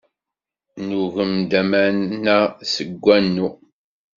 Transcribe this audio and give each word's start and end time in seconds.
Nugem-d 0.87 1.51
aman-a 1.61 2.37
seg 2.73 2.89
wanu. 3.03 3.49